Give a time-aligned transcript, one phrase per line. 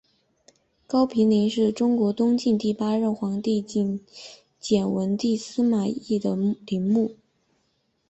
[0.87, 4.03] 高平陵是中国东晋第八任皇帝晋
[4.59, 6.35] 简文帝司马昱的
[6.65, 7.17] 陵墓。